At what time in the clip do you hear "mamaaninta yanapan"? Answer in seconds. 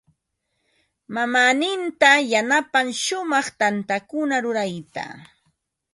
1.17-2.87